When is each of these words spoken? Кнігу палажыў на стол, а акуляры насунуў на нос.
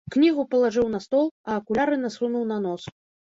Кнігу 0.13 0.43
палажыў 0.53 0.87
на 0.93 1.01
стол, 1.05 1.27
а 1.49 1.59
акуляры 1.63 1.99
насунуў 2.05 2.47
на 2.53 2.57
нос. 2.67 2.89